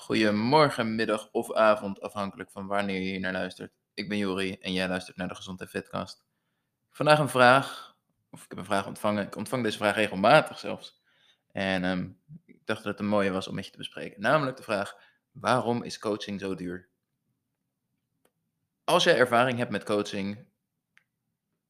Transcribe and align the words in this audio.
Goedemorgen, 0.00 0.94
middag 0.94 1.28
of 1.32 1.52
avond, 1.52 2.00
afhankelijk 2.00 2.50
van 2.50 2.66
wanneer 2.66 3.00
je 3.00 3.10
hier 3.10 3.20
naar 3.20 3.32
luistert. 3.32 3.72
Ik 3.94 4.08
ben 4.08 4.18
Jori 4.18 4.58
en 4.60 4.72
jij 4.72 4.88
luistert 4.88 5.16
naar 5.16 5.28
de 5.28 5.34
Gezondheid 5.34 5.70
Fitcast. 5.70 6.24
Vandaag 6.90 7.18
een 7.18 7.28
vraag, 7.28 7.96
of 8.30 8.44
ik 8.44 8.48
heb 8.48 8.58
een 8.58 8.64
vraag 8.64 8.86
ontvangen. 8.86 9.26
Ik 9.26 9.36
ontvang 9.36 9.62
deze 9.62 9.76
vraag 9.76 9.94
regelmatig 9.94 10.58
zelfs. 10.58 11.02
En 11.52 11.84
ehm, 11.84 12.08
ik 12.44 12.66
dacht 12.66 12.82
dat 12.82 12.92
het 12.92 13.00
een 13.00 13.08
mooie 13.08 13.30
was 13.30 13.48
om 13.48 13.54
met 13.54 13.64
je 13.64 13.70
te 13.70 13.76
bespreken. 13.76 14.20
Namelijk 14.20 14.56
de 14.56 14.62
vraag, 14.62 14.96
waarom 15.32 15.82
is 15.82 15.98
coaching 15.98 16.40
zo 16.40 16.54
duur? 16.54 16.88
Als 18.84 19.04
jij 19.04 19.16
ervaring 19.18 19.58
hebt 19.58 19.70
met 19.70 19.84
coaching, 19.84 20.46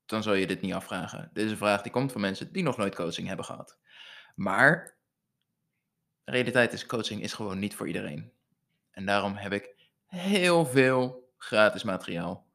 dan 0.06 0.22
zal 0.22 0.34
je 0.34 0.46
dit 0.46 0.60
niet 0.60 0.74
afvragen. 0.74 1.30
Dit 1.32 1.44
is 1.44 1.50
een 1.50 1.56
vraag 1.56 1.82
die 1.82 1.92
komt 1.92 2.12
van 2.12 2.20
mensen 2.20 2.52
die 2.52 2.62
nog 2.62 2.76
nooit 2.76 2.94
coaching 2.94 3.26
hebben 3.26 3.44
gehad. 3.44 3.78
Maar 4.34 4.98
realiteit 6.30 6.72
is, 6.72 6.86
coaching 6.86 7.22
is 7.22 7.32
gewoon 7.32 7.58
niet 7.58 7.74
voor 7.74 7.86
iedereen. 7.86 8.32
En 8.90 9.06
daarom 9.06 9.36
heb 9.36 9.52
ik 9.52 9.74
heel 10.06 10.66
veel 10.66 11.28
gratis 11.38 11.82
materiaal. 11.82 12.48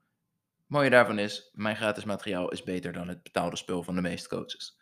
Mooie 0.65 0.89
daarvan 0.89 1.19
is, 1.19 1.49
mijn 1.53 1.75
gratis 1.75 2.03
materiaal 2.03 2.51
is 2.51 2.63
beter 2.63 2.93
dan 2.93 3.07
het 3.07 3.23
betaalde 3.23 3.55
spul 3.55 3.83
van 3.83 3.95
de 3.95 4.01
meeste 4.01 4.29
coaches. 4.29 4.77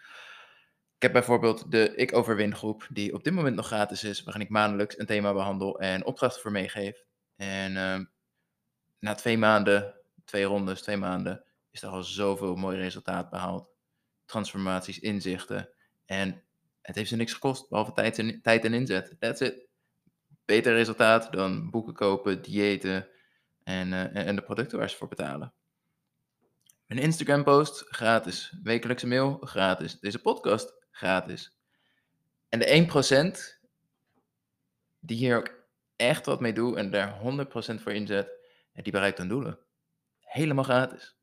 Ik 0.95 1.01
heb 1.01 1.11
bijvoorbeeld 1.11 1.71
de 1.71 1.95
Ik 1.95 2.15
Overwin 2.15 2.55
groep, 2.55 2.87
die 2.89 3.13
op 3.13 3.23
dit 3.23 3.33
moment 3.33 3.55
nog 3.55 3.65
gratis 3.65 4.03
is, 4.03 4.23
waarin 4.23 4.41
ik 4.41 4.49
maandelijks 4.49 4.99
een 4.99 5.05
thema 5.05 5.33
behandel 5.33 5.79
en 5.79 6.05
opdrachten 6.05 6.41
voor 6.41 6.51
meegeef. 6.51 7.03
En 7.35 7.77
ehm, 7.77 8.05
na 8.99 9.15
twee 9.15 9.37
maanden, 9.37 9.95
twee 10.25 10.43
rondes, 10.43 10.81
twee 10.81 10.97
maanden, 10.97 11.43
is 11.71 11.81
er 11.81 11.89
al 11.89 12.03
zoveel 12.03 12.55
mooi 12.55 12.77
resultaat 12.77 13.29
behaald. 13.29 13.69
Transformaties, 14.25 14.99
inzichten. 14.99 15.69
En 16.05 16.43
het 16.83 16.95
heeft 16.95 17.09
ze 17.09 17.15
niks 17.15 17.33
gekost, 17.33 17.69
behalve 17.69 17.91
tijd 17.91 18.19
en, 18.19 18.41
tijd 18.41 18.65
en 18.65 18.73
inzet. 18.73 19.15
That's 19.19 19.41
it. 19.41 19.67
Beter 20.45 20.73
resultaat 20.73 21.31
dan 21.31 21.69
boeken 21.69 21.93
kopen, 21.93 22.41
diëten 22.41 23.07
en, 23.63 23.93
eh, 23.93 24.27
en 24.27 24.35
de 24.35 24.43
producten 24.43 24.77
waar 24.77 24.89
ze 24.89 24.97
voor 24.97 25.07
betalen. 25.07 25.53
Een 26.87 26.97
Instagram 26.97 27.43
post, 27.43 27.85
gratis. 27.89 28.57
Wekelijkse 28.63 29.07
mail, 29.07 29.37
gratis. 29.37 29.99
Deze 29.99 30.19
podcast, 30.19 30.73
gratis. 30.91 31.57
En 32.49 32.59
de 32.59 32.73
1% 32.73 33.59
die 34.99 35.17
hier 35.17 35.37
ook 35.37 35.63
echt 35.95 36.25
wat 36.25 36.39
mee 36.39 36.53
doet 36.53 36.75
en 36.75 36.91
daar 36.91 37.19
100% 37.19 37.81
voor 37.81 37.91
inzet, 37.91 38.29
die 38.73 38.91
bereikt 38.91 39.17
hun 39.17 39.27
doelen. 39.27 39.59
Helemaal 40.19 40.63
gratis. 40.63 41.17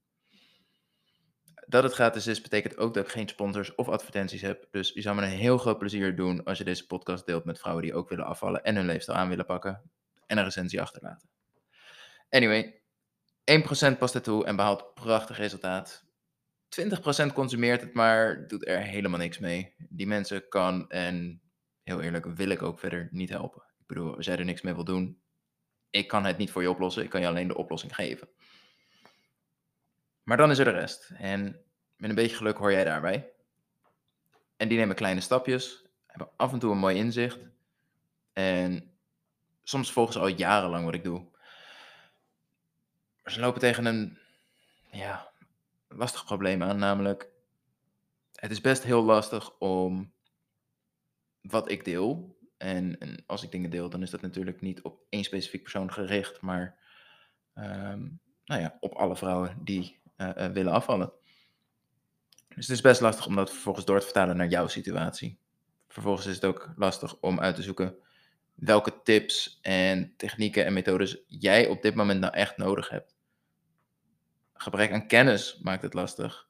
Dat 1.71 1.83
het 1.83 1.93
gratis 1.93 2.27
is, 2.27 2.41
betekent 2.41 2.77
ook 2.77 2.95
dat 2.95 3.05
ik 3.05 3.11
geen 3.11 3.29
sponsors 3.29 3.75
of 3.75 3.89
advertenties 3.89 4.41
heb. 4.41 4.69
Dus 4.71 4.93
je 4.95 5.01
zou 5.01 5.17
me 5.17 5.23
een 5.23 5.29
heel 5.29 5.59
groot 5.59 5.79
plezier 5.79 6.17
doen 6.17 6.45
als 6.45 6.59
je 6.59 6.65
deze 6.65 6.87
podcast 6.87 7.27
deelt 7.27 7.45
met 7.45 7.59
vrouwen 7.59 7.85
die 7.85 7.95
ook 7.95 8.09
willen 8.09 8.25
afvallen 8.25 8.65
en 8.65 8.77
hun 8.77 8.87
leefstijl 8.87 9.19
aan 9.19 9.29
willen 9.29 9.47
pakken. 9.47 9.83
En 10.27 10.39
een 10.39 10.45
recensie 10.45 10.81
achterlaten. 10.81 11.29
Anyway, 12.31 12.81
1% 13.95 13.99
past 13.99 14.15
ertoe 14.15 14.45
en 14.45 14.57
behaalt 14.57 14.95
prachtig 14.95 15.37
resultaat. 15.37 16.05
20% 16.69 17.33
consumeert 17.33 17.81
het, 17.81 17.95
maar 17.95 18.47
doet 18.47 18.69
er 18.69 18.81
helemaal 18.81 19.19
niks 19.19 19.39
mee. 19.39 19.75
Die 19.89 20.07
mensen 20.07 20.49
kan 20.49 20.91
en 20.91 21.41
heel 21.83 22.01
eerlijk 22.01 22.27
wil 22.27 22.49
ik 22.49 22.63
ook 22.63 22.79
verder 22.79 23.09
niet 23.11 23.31
helpen. 23.31 23.63
Ik 23.79 23.87
bedoel, 23.87 24.17
als 24.17 24.27
jij 24.27 24.39
er 24.39 24.45
niks 24.45 24.63
mee 24.63 24.75
wil 24.75 24.85
doen, 24.85 25.21
ik 25.91 26.09
kan 26.09 26.25
het 26.25 26.39
niet 26.39 26.51
voor 26.51 26.63
je 26.63 26.71
oplossen. 26.71 27.03
Ik 27.03 27.11
kan 27.11 27.21
je 27.21 27.27
alleen 27.27 27.49
de 27.49 27.57
oplossing 27.57 27.95
geven. 27.95 28.29
Maar 30.31 30.39
dan 30.39 30.51
is 30.51 30.59
er 30.59 30.65
de 30.65 30.71
rest. 30.71 31.11
En 31.19 31.43
met 31.97 32.11
een 32.11 32.17
beetje 32.17 32.37
geluk 32.37 32.57
hoor 32.57 32.73
jij 32.73 32.85
daarbij. 32.85 33.33
En 34.57 34.69
die 34.69 34.79
nemen 34.79 34.97
kleine 34.97 35.21
stapjes, 35.21 35.85
hebben 36.07 36.31
af 36.37 36.53
en 36.53 36.59
toe 36.59 36.73
een 36.73 36.79
mooi 36.79 36.97
inzicht. 36.97 37.39
En 38.33 38.95
soms 39.63 39.93
volgen 39.93 40.13
ze 40.13 40.19
al 40.19 40.27
jarenlang 40.27 40.85
wat 40.85 40.95
ik 40.95 41.05
doe. 41.05 41.27
Maar 43.23 43.33
ze 43.33 43.41
lopen 43.41 43.61
tegen 43.61 43.85
een 43.85 44.19
ja, 44.91 45.33
lastig 45.89 46.25
probleem 46.25 46.63
aan, 46.63 46.79
namelijk 46.79 47.31
het 48.35 48.51
is 48.51 48.61
best 48.61 48.83
heel 48.83 49.03
lastig 49.03 49.59
om 49.59 50.13
wat 51.41 51.71
ik 51.71 51.85
deel. 51.85 52.39
En, 52.57 52.99
en 52.99 53.25
als 53.27 53.43
ik 53.43 53.51
dingen 53.51 53.71
deel, 53.71 53.91
dan 53.91 54.03
is 54.03 54.11
dat 54.11 54.21
natuurlijk 54.21 54.61
niet 54.61 54.83
op 54.83 55.03
één 55.09 55.25
specifiek 55.25 55.63
persoon 55.63 55.93
gericht, 55.93 56.41
maar 56.41 56.79
ehm, 57.55 58.09
nou 58.45 58.61
ja, 58.61 58.77
op 58.81 58.95
alle 58.95 59.17
vrouwen 59.17 59.59
die 59.65 60.00
willen 60.53 60.73
afvallen. 60.73 61.13
Dus 62.49 62.67
het 62.67 62.77
is 62.77 62.81
best 62.81 63.01
lastig 63.01 63.27
om 63.27 63.37
dat 63.37 63.51
vervolgens 63.51 63.85
door 63.85 63.99
te 63.99 64.05
vertalen 64.05 64.37
naar 64.37 64.49
jouw 64.49 64.67
situatie. 64.67 65.39
Vervolgens 65.89 66.27
is 66.27 66.35
het 66.35 66.45
ook 66.45 66.73
lastig 66.77 67.21
om 67.21 67.41
uit 67.41 67.55
te 67.55 67.63
zoeken 67.63 67.97
welke 68.61 69.03
tips 69.03 69.59
en 69.63 70.15
technieken 70.17 70.65
en 70.65 70.73
methodes 70.73 71.25
jij 71.27 71.67
op 71.67 71.83
dit 71.83 71.95
moment 71.95 72.21
nou 72.21 72.33
echt 72.35 72.57
nodig 72.57 72.89
hebt. 72.89 73.17
Gebrek 74.55 74.93
aan 74.93 75.07
kennis 75.07 75.59
maakt 75.63 75.83
het 75.83 75.95
lastig. 75.95 76.49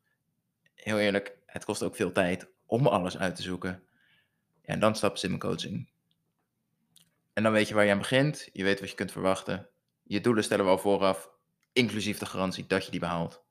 Heel 0.75 0.99
eerlijk, 0.99 1.39
het 1.47 1.65
kost 1.65 1.83
ook 1.83 1.97
veel 1.97 2.13
tijd 2.13 2.51
om 2.67 2.87
alles 2.87 3.19
uit 3.19 3.37
te 3.37 3.43
zoeken. 3.43 3.83
En 4.63 4.81
dan 4.81 4.97
stappen 4.97 5.19
ze 5.19 5.27
in 5.27 5.31
mijn 5.31 5.45
coaching. 5.45 5.91
En 7.33 7.43
dan 7.43 7.53
weet 7.53 7.69
je 7.69 7.75
waar 7.75 7.85
je 7.85 7.93
aan 7.93 7.99
begint, 7.99 8.49
je 8.53 8.65
weet 8.65 8.81
wat 8.81 8.91
je 8.91 8.95
kunt 8.95 9.13
verwachten. 9.13 9.69
Je 10.03 10.21
doelen 10.21 10.45
stellen 10.45 10.65
we 10.65 10.71
al 10.71 10.79
vooraf, 10.79 11.31
inclusief 11.73 12.19
de 12.19 12.27
garantie 12.27 12.67
dat 12.67 12.85
je 12.85 12.91
die 12.91 13.01
behaalt. 13.01 13.45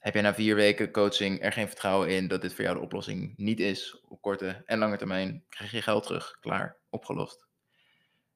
Heb 0.00 0.14
jij 0.14 0.22
na 0.22 0.34
vier 0.34 0.54
weken 0.54 0.90
coaching 0.92 1.42
er 1.42 1.52
geen 1.52 1.66
vertrouwen 1.66 2.08
in 2.08 2.28
dat 2.28 2.42
dit 2.42 2.54
voor 2.54 2.64
jou 2.64 2.76
de 2.76 2.82
oplossing 2.82 3.36
niet 3.36 3.60
is, 3.60 4.00
op 4.08 4.20
korte 4.20 4.62
en 4.66 4.78
lange 4.78 4.96
termijn, 4.96 5.44
krijg 5.48 5.70
je 5.70 5.82
geld 5.82 6.02
terug, 6.02 6.36
klaar, 6.40 6.76
opgelost. 6.88 7.46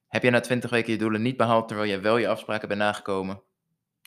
Heb 0.09 0.23
jij 0.23 0.31
na 0.31 0.41
20 0.41 0.71
weken 0.71 0.93
je 0.93 0.99
doelen 0.99 1.23
niet 1.23 1.37
behaald 1.37 1.69
terwijl 1.69 1.91
je 1.91 2.01
wel 2.01 2.17
je 2.17 2.29
afspraken 2.29 2.69
bent 2.69 2.81
nagekomen, 2.81 3.43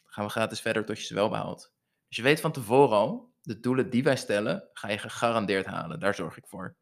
gaan 0.06 0.26
we 0.26 0.32
gratis 0.32 0.62
verder 0.62 0.86
tot 0.86 1.00
je 1.00 1.06
ze 1.06 1.14
wel 1.14 1.30
behaalt. 1.30 1.74
Dus 2.08 2.18
je 2.18 2.24
weet 2.24 2.40
van 2.40 2.52
tevoren 2.52 2.98
al, 2.98 3.32
de 3.42 3.60
doelen 3.60 3.90
die 3.90 4.04
wij 4.04 4.16
stellen, 4.16 4.70
ga 4.74 4.90
je 4.90 4.98
gegarandeerd 4.98 5.66
halen. 5.66 6.00
Daar 6.00 6.16
zorg 6.16 6.38
ik 6.38 6.48
voor. 6.48 6.76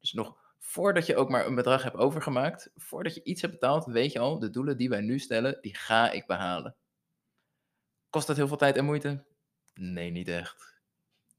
Dus 0.00 0.12
nog 0.12 0.36
voordat 0.58 1.06
je 1.06 1.16
ook 1.16 1.28
maar 1.28 1.46
een 1.46 1.54
bedrag 1.54 1.82
hebt 1.82 1.96
overgemaakt, 1.96 2.70
voordat 2.74 3.14
je 3.14 3.22
iets 3.22 3.40
hebt 3.40 3.52
betaald, 3.52 3.84
weet 3.84 4.12
je 4.12 4.18
al, 4.18 4.38
de 4.38 4.50
doelen 4.50 4.76
die 4.76 4.88
wij 4.88 5.00
nu 5.00 5.18
stellen, 5.18 5.58
die 5.60 5.76
ga 5.76 6.10
ik 6.10 6.26
behalen. 6.26 6.76
Kost 8.10 8.26
dat 8.26 8.36
heel 8.36 8.48
veel 8.48 8.56
tijd 8.56 8.76
en 8.76 8.84
moeite? 8.84 9.24
Nee, 9.74 10.10
niet 10.10 10.28
echt. 10.28 10.80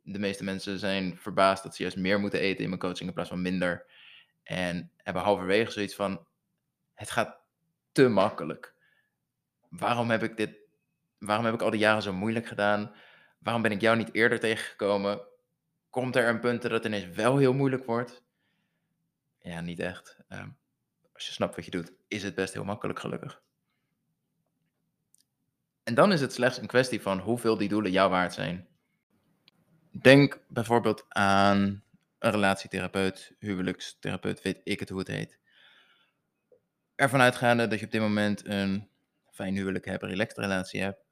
De 0.01 0.19
meeste 0.19 0.44
mensen 0.44 0.79
zijn 0.79 1.17
verbaasd 1.17 1.63
dat 1.63 1.75
ze 1.75 1.81
juist 1.81 1.97
meer 1.97 2.19
moeten 2.19 2.39
eten 2.39 2.63
in 2.63 2.69
mijn 2.69 2.81
coaching 2.81 3.07
in 3.07 3.13
plaats 3.13 3.29
van 3.29 3.41
minder. 3.41 3.85
En 4.44 4.91
hebben 4.97 5.23
halverwege 5.23 5.71
zoiets 5.71 5.95
van: 5.95 6.25
het 6.94 7.11
gaat 7.11 7.38
te 7.91 8.07
makkelijk. 8.07 8.73
Waarom 9.69 10.09
heb 10.09 10.23
ik 10.23 10.38
dit, 10.38 10.57
waarom 11.17 11.45
heb 11.45 11.53
ik 11.53 11.61
al 11.61 11.69
die 11.69 11.79
jaren 11.79 12.01
zo 12.01 12.13
moeilijk 12.13 12.47
gedaan? 12.47 12.95
Waarom 13.39 13.61
ben 13.61 13.71
ik 13.71 13.81
jou 13.81 13.97
niet 13.97 14.13
eerder 14.13 14.39
tegengekomen? 14.39 15.21
Komt 15.89 16.15
er 16.15 16.27
een 16.27 16.39
punt 16.39 16.61
dat 16.61 16.71
het 16.71 16.85
ineens 16.85 17.15
wel 17.15 17.38
heel 17.38 17.53
moeilijk 17.53 17.85
wordt? 17.85 18.23
Ja, 19.39 19.61
niet 19.61 19.79
echt. 19.79 20.17
Ehm, 20.27 20.50
als 21.13 21.25
je 21.25 21.31
snapt 21.31 21.55
wat 21.55 21.65
je 21.65 21.71
doet, 21.71 21.91
is 22.07 22.23
het 22.23 22.35
best 22.35 22.53
heel 22.53 22.63
makkelijk, 22.63 23.00
gelukkig. 23.00 23.41
En 25.83 25.94
dan 25.94 26.11
is 26.11 26.21
het 26.21 26.33
slechts 26.33 26.57
een 26.57 26.67
kwestie 26.67 27.01
van 27.01 27.19
hoeveel 27.19 27.57
die 27.57 27.69
doelen 27.69 27.91
jou 27.91 28.09
waard 28.09 28.33
zijn. 28.33 28.67
Denk 29.91 30.39
bijvoorbeeld 30.47 31.05
aan 31.09 31.83
een 32.19 32.31
relatietherapeut, 32.31 33.35
huwelijkstherapeut, 33.39 34.41
weet 34.41 34.61
ik 34.63 34.79
het 34.79 34.89
hoe 34.89 34.99
het 34.99 35.07
heet. 35.07 35.39
Ervan 36.95 37.21
uitgaande 37.21 37.67
dat 37.67 37.79
je 37.79 37.85
op 37.85 37.91
dit 37.91 38.01
moment 38.01 38.45
een 38.45 38.89
fijn 39.31 39.55
huwelijk 39.55 39.85
hebt, 39.85 40.03
een 40.03 40.09
relaxed 40.09 40.38
relatie 40.38 40.81
hebt, 40.81 41.03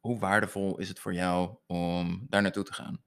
hoe 0.00 0.18
waardevol 0.18 0.78
is 0.78 0.88
het 0.88 1.00
voor 1.00 1.14
jou 1.14 1.56
om 1.66 2.26
daar 2.28 2.42
naartoe 2.42 2.64
te 2.64 2.72
gaan? 2.72 3.02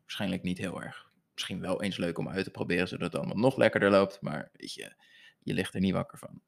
Waarschijnlijk 0.00 0.42
niet 0.42 0.58
heel 0.58 0.82
erg. 0.82 1.10
Misschien 1.34 1.60
wel 1.60 1.82
eens 1.82 1.96
leuk 1.96 2.18
om 2.18 2.28
uit 2.28 2.44
te 2.44 2.50
proberen, 2.50 2.88
zodat 2.88 3.12
het 3.12 3.20
allemaal 3.20 3.42
nog 3.42 3.56
lekkerder 3.56 3.90
loopt, 3.90 4.20
maar 4.20 4.50
weet 4.52 4.74
je, 4.74 4.94
je 5.42 5.54
ligt 5.54 5.74
er 5.74 5.80
niet 5.80 5.92
wakker 5.92 6.18
van. 6.18 6.40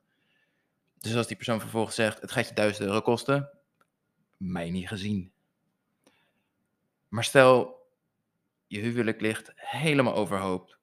Dus 0.99 1.15
als 1.17 1.27
die 1.27 1.37
persoon 1.37 1.61
vervolgens 1.61 1.95
zegt, 1.95 2.21
het 2.21 2.33
gaat 2.33 2.49
je 2.49 2.55
duizend 2.55 2.87
euro 2.87 3.01
kosten, 3.01 3.51
mij 4.41 4.71
niet 4.71 4.89
gezien. 4.89 5.33
Maar 7.09 7.25
stel, 7.25 7.87
je 8.67 8.79
huwelijk 8.79 9.21
ligt 9.21 9.53
helemaal 9.55 10.15
overhoop. 10.15 10.79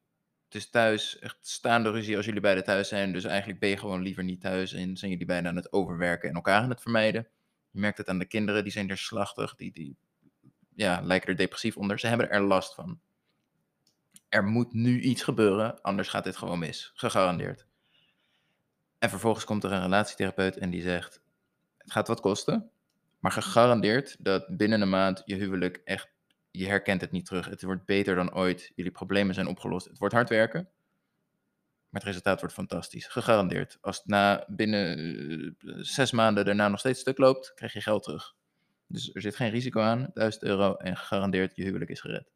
Het 0.46 0.56
is 0.56 0.70
thuis 0.70 1.20
echt 1.20 1.38
staande 1.42 1.92
ruzie 1.92 2.16
als 2.18 2.26
jullie 2.26 2.42
beiden 2.42 2.64
thuis 2.64 2.88
zijn. 2.88 3.14
Dus 3.14 3.24
eigenlijk 3.24 3.60
ben 3.60 3.70
je 3.70 3.78
gewoon 3.78 4.02
liever 4.02 4.24
niet 4.24 4.42
thuis 4.42 4.74
en 4.74 4.98
zijn 4.98 5.12
jullie 5.12 5.26
beiden 5.26 5.50
aan 5.50 5.56
het 5.56 5.74
overwerken 5.74 6.30
en 6.30 6.36
elkaar 6.36 6.62
aan 6.62 6.70
het 6.70 6.82
vermijden. 6.82 7.28
Je 7.72 7.80
merkt 7.80 7.98
het 7.98 8.10
aan 8.10 8.20
de 8.20 8.26
kinderen, 8.26 8.64
die 8.64 8.72
zijn 8.72 8.90
er 8.90 8.98
slachtig, 8.98 9.56
die, 9.56 9.72
die 9.72 9.96
ja, 10.76 11.02
lijken 11.02 11.30
er 11.30 11.36
depressief 11.36 11.78
onder. 11.78 12.00
Ze 12.00 12.08
hebben 12.08 12.30
er 12.30 12.42
last 12.42 12.76
van. 12.76 13.00
Er 14.30 14.44
moet 14.44 14.74
nu 14.74 15.02
iets 15.02 15.24
gebeuren, 15.24 15.82
anders 15.82 16.08
gaat 16.08 16.24
dit 16.24 16.38
gewoon 16.38 16.60
mis. 16.60 16.92
Gegarandeerd. 16.94 17.66
En 19.00 19.10
vervolgens 19.10 19.46
komt 19.46 19.64
er 19.64 19.72
een 19.72 19.82
relatietherapeut 19.82 20.58
en 20.58 20.70
die 20.70 20.82
zegt: 20.82 21.22
Het 21.78 21.92
gaat 21.92 22.08
wat 22.08 22.20
kosten. 22.20 22.72
Maar 23.20 23.32
gegarandeerd 23.32 24.16
dat 24.20 24.58
binnen 24.58 24.82
een 24.82 24.90
maand 24.90 25.22
je 25.26 25.36
huwelijk 25.36 25.82
echt, 25.84 26.10
je 26.52 26.68
herkent 26.68 27.02
het 27.02 27.12
niet 27.12 27.26
terug. 27.26 27.46
Het 27.46 27.62
wordt 27.62 27.86
beter 27.86 28.16
dan 28.16 28.36
ooit. 28.36 28.72
Jullie 28.76 28.92
problemen 28.92 29.34
zijn 29.34 29.48
opgelost. 29.48 29.88
Het 29.88 29.98
wordt 29.98 30.14
hard 30.14 30.30
werken. 30.30 30.70
Maar 31.90 32.02
het 32.02 32.04
resultaat 32.04 32.40
wordt 32.40 32.56
fantastisch, 32.56 33.08
gegarandeerd. 33.08 33.78
Als 33.82 33.98
het 33.98 34.06
na 34.06 34.46
binnen 34.48 35.00
uh, 35.00 35.52
zes 35.82 36.12
maanden 36.12 36.46
daarna 36.46 36.68
nog 36.68 36.80
steeds 36.80 37.00
stuk 37.00 37.18
loopt, 37.18 37.54
krijg 37.54 37.74
je 37.74 37.82
geld 37.82 38.04
terug. 38.04 38.36
Dus 38.88 39.14
er 39.14 39.22
zit 39.22 39.36
geen 39.36 39.50
risico 39.50 39.82
aan, 39.82 40.12
1000 40.14 40.44
euro 40.44 40.76
en 40.76 40.98
gegarandeerd 40.98 41.56
je 41.56 41.64
huwelijk 41.64 41.90
is 41.90 42.02
gered. 42.02 42.32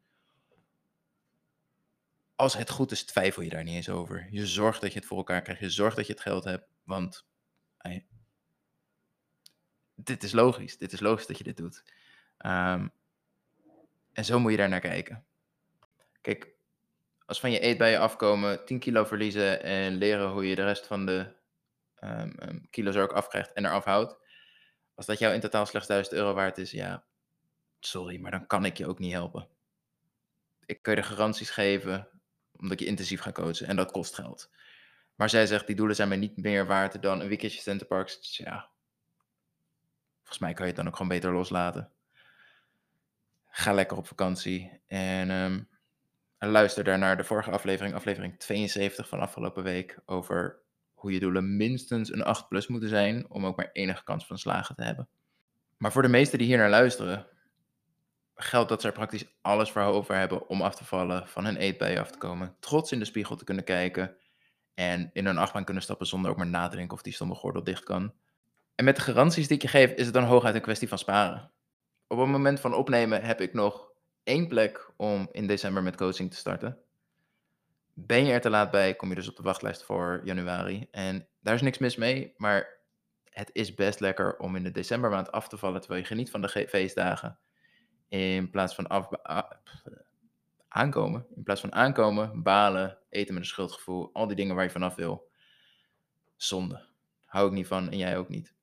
Als 2.34 2.56
het 2.56 2.70
goed 2.70 2.90
is, 2.90 3.04
twijfel 3.04 3.42
je 3.42 3.50
daar 3.50 3.64
niet 3.64 3.74
eens 3.74 3.88
over. 3.88 4.28
Je 4.30 4.46
zorgt 4.46 4.80
dat 4.80 4.92
je 4.92 4.98
het 4.98 5.08
voor 5.08 5.16
elkaar 5.16 5.42
krijgt, 5.42 5.60
je 5.60 5.70
zorgt 5.70 5.96
dat 5.96 6.06
je 6.06 6.12
het 6.12 6.22
geld 6.22 6.44
hebt, 6.44 6.68
want 6.84 7.26
dit 10.04 10.22
is 10.22 10.32
logisch. 10.32 10.78
Dit 10.78 10.92
is 10.92 11.00
logisch 11.00 11.26
dat 11.26 11.38
je 11.38 11.44
dit 11.44 11.56
doet. 11.56 11.84
Um, 12.38 12.92
en 14.12 14.24
zo 14.24 14.38
moet 14.38 14.50
je 14.50 14.56
daar 14.56 14.68
naar 14.68 14.80
kijken. 14.80 15.24
Kijk, 16.20 16.48
als 17.26 17.40
van 17.40 17.50
je 17.50 17.60
eetbuien 17.60 18.00
afkomen, 18.00 18.64
10 18.64 18.78
kilo 18.78 19.04
verliezen 19.04 19.62
en 19.62 19.94
leren 19.94 20.30
hoe 20.30 20.46
je 20.48 20.54
de 20.54 20.64
rest 20.64 20.86
van 20.86 21.06
de 21.06 21.32
um, 22.00 22.66
kilo's 22.70 22.94
er 22.94 23.02
ook 23.02 23.12
afkrijgt 23.12 23.52
en 23.52 23.64
eraf 23.64 23.84
houdt. 23.84 24.16
Als 24.94 25.06
dat 25.06 25.18
jou 25.18 25.34
in 25.34 25.40
totaal 25.40 25.66
slechts 25.66 25.88
1000 25.88 26.14
euro 26.14 26.34
waard 26.34 26.58
is, 26.58 26.70
ja, 26.70 27.04
sorry, 27.80 28.20
maar 28.20 28.30
dan 28.30 28.46
kan 28.46 28.64
ik 28.64 28.76
je 28.76 28.86
ook 28.86 28.98
niet 28.98 29.12
helpen. 29.12 29.48
Ik 30.66 30.82
kan 30.82 30.94
je 30.94 31.00
de 31.00 31.06
garanties 31.06 31.50
geven, 31.50 32.08
omdat 32.56 32.80
je 32.80 32.86
intensief 32.86 33.20
gaat 33.20 33.34
coachen 33.34 33.66
en 33.66 33.76
dat 33.76 33.90
kost 33.90 34.14
geld. 34.14 34.50
Maar 35.14 35.30
zij 35.30 35.46
zegt, 35.46 35.66
die 35.66 35.76
doelen 35.76 35.96
zijn 35.96 36.08
mij 36.08 36.16
niet 36.16 36.36
meer 36.36 36.66
waard 36.66 37.02
dan 37.02 37.20
een 37.20 37.28
weekendje 37.28 37.60
Centerparks. 37.60 38.18
Dus 38.18 38.36
ja, 38.36 38.70
volgens 40.32 40.50
mij 40.50 40.52
kan 40.54 40.66
je 40.66 40.72
het 40.72 40.80
dan 40.80 40.86
ook 40.86 40.96
gewoon 40.96 41.18
beter 41.20 41.32
loslaten. 41.32 41.90
Ga 43.48 43.72
lekker 43.72 43.96
op 43.96 44.06
vakantie 44.06 44.80
en 44.86 45.30
um, 45.30 45.68
luister 46.38 46.84
daar 46.84 46.98
naar 46.98 47.16
de 47.16 47.24
vorige 47.24 47.50
aflevering, 47.50 47.94
aflevering 47.94 48.38
72 48.38 49.08
van 49.08 49.20
afgelopen 49.20 49.62
week, 49.62 49.98
over 50.06 50.60
hoe 50.94 51.12
je 51.12 51.20
doelen 51.20 51.56
minstens 51.56 52.12
een 52.12 52.24
8 52.24 52.48
plus 52.48 52.66
moeten 52.66 52.88
zijn 52.88 53.30
om 53.30 53.46
ook 53.46 53.56
maar 53.56 53.70
enige 53.72 54.04
kans 54.04 54.26
van 54.26 54.38
slagen 54.38 54.74
te 54.74 54.82
hebben. 54.82 55.08
Maar 55.76 55.92
voor 55.92 56.02
de 56.02 56.08
meesten 56.08 56.38
die 56.38 56.46
hier 56.46 56.58
naar 56.58 56.70
luisteren, 56.70 57.26
geldt 58.34 58.68
dat 58.68 58.80
ze 58.80 58.86
er 58.86 58.92
praktisch 58.92 59.26
alles 59.40 59.70
voor 59.70 59.82
over 59.82 60.16
hebben 60.16 60.48
om 60.48 60.62
af 60.62 60.74
te 60.74 60.84
vallen, 60.84 61.28
van 61.28 61.44
hun 61.44 61.56
eetbuien 61.56 62.00
af 62.00 62.10
te 62.10 62.18
komen, 62.18 62.56
trots 62.60 62.92
in 62.92 62.98
de 62.98 63.04
spiegel 63.04 63.36
te 63.36 63.44
kunnen 63.44 63.64
kijken 63.64 64.16
en 64.74 65.10
in 65.12 65.26
een 65.26 65.38
achtbaan 65.38 65.64
kunnen 65.64 65.82
stappen 65.82 66.06
zonder 66.06 66.30
ook 66.30 66.36
maar 66.36 66.46
na 66.46 66.68
te 66.68 66.76
denken 66.76 66.96
of 66.96 67.02
die 67.02 67.12
stomme 67.12 67.34
gordel 67.34 67.64
dicht 67.64 67.84
kan. 67.84 68.12
En 68.74 68.84
met 68.84 68.96
de 68.96 69.02
garanties 69.02 69.46
die 69.46 69.56
ik 69.56 69.62
je 69.62 69.68
geef, 69.68 69.90
is 69.90 70.04
het 70.04 70.14
dan 70.14 70.24
hooguit 70.24 70.54
een 70.54 70.60
kwestie 70.60 70.88
van 70.88 70.98
sparen. 70.98 71.50
Op 72.06 72.18
het 72.18 72.28
moment 72.28 72.60
van 72.60 72.74
opnemen 72.74 73.22
heb 73.22 73.40
ik 73.40 73.52
nog 73.52 73.92
één 74.22 74.48
plek 74.48 74.92
om 74.96 75.28
in 75.32 75.46
december 75.46 75.82
met 75.82 75.96
coaching 75.96 76.30
te 76.30 76.36
starten. 76.36 76.78
Ben 77.94 78.24
je 78.24 78.32
er 78.32 78.40
te 78.40 78.50
laat 78.50 78.70
bij, 78.70 78.94
kom 78.94 79.08
je 79.08 79.14
dus 79.14 79.28
op 79.28 79.36
de 79.36 79.42
wachtlijst 79.42 79.84
voor 79.84 80.20
januari. 80.24 80.88
En 80.90 81.28
daar 81.40 81.54
is 81.54 81.62
niks 81.62 81.78
mis 81.78 81.96
mee, 81.96 82.34
maar 82.36 82.80
het 83.24 83.50
is 83.52 83.74
best 83.74 84.00
lekker 84.00 84.36
om 84.36 84.56
in 84.56 84.62
de 84.62 84.70
decembermaand 84.70 85.32
af 85.32 85.48
te 85.48 85.58
vallen 85.58 85.80
terwijl 85.80 86.00
je 86.00 86.06
geniet 86.06 86.30
van 86.30 86.40
de 86.40 86.66
feestdagen. 86.68 87.38
In 88.08 88.50
plaats 88.50 88.74
van 88.74 88.86
af, 88.86 89.08
aankomen. 90.68 91.26
In 91.34 91.42
plaats 91.42 91.60
van 91.60 91.72
aankomen, 91.72 92.42
balen, 92.42 92.98
eten 93.08 93.34
met 93.34 93.42
een 93.42 93.48
schuldgevoel, 93.48 94.10
al 94.12 94.26
die 94.26 94.36
dingen 94.36 94.54
waar 94.54 94.64
je 94.64 94.70
vanaf 94.70 94.94
wil. 94.94 95.30
Zonde. 96.36 96.84
Hou 97.24 97.46
ik 97.46 97.52
niet 97.52 97.66
van 97.66 97.90
en 97.90 97.98
jij 97.98 98.18
ook 98.18 98.28
niet. 98.28 98.54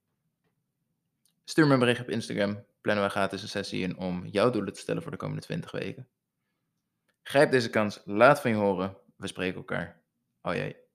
Stuur 1.49 1.67
me 1.67 1.73
een 1.73 1.79
bericht 1.79 2.01
op 2.01 2.09
Instagram. 2.09 2.65
Plannen 2.81 3.03
we 3.05 3.09
gratis 3.09 3.41
een 3.41 3.47
sessie 3.47 3.81
in 3.81 3.97
om 3.97 4.25
jouw 4.25 4.49
doelen 4.49 4.73
te 4.73 4.79
stellen 4.79 5.01
voor 5.01 5.11
de 5.11 5.17
komende 5.17 5.41
20 5.41 5.71
weken. 5.71 6.07
Grijp 7.23 7.51
deze 7.51 7.69
kans, 7.69 8.01
laat 8.05 8.41
van 8.41 8.51
je 8.51 8.57
horen. 8.57 8.97
We 9.15 9.27
spreken 9.27 9.57
elkaar. 9.57 10.01
Oh 10.41 10.53
jee. 10.53 10.88